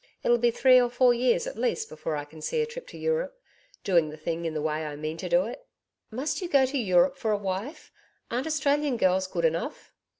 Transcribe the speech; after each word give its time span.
It'll 0.23 0.39
be 0.39 0.49
three 0.49 0.81
or 0.81 0.89
four 0.89 1.13
years 1.13 1.45
at 1.45 1.59
least 1.59 1.87
before 1.87 2.15
I 2.15 2.25
can 2.25 2.41
see 2.41 2.59
a 2.59 2.65
trip 2.65 2.87
to 2.87 2.97
Europe 2.97 3.39
doing 3.83 4.09
the 4.09 4.17
thing 4.17 4.45
in 4.45 4.55
the 4.55 4.61
way 4.63 4.83
I 4.83 4.95
mean 4.95 5.15
to 5.17 5.29
do 5.29 5.45
it.' 5.45 5.67
'Must 6.09 6.41
you 6.41 6.49
go 6.49 6.65
to 6.65 6.77
Europe 6.79 7.17
for 7.17 7.29
a 7.31 7.37
wife? 7.37 7.91
Aren't 8.31 8.47
Australian 8.47 8.97
girls 8.97 9.27
good 9.27 9.45
enough?' 9.45 9.93